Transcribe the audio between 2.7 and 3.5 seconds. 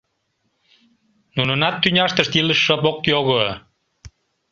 ок його.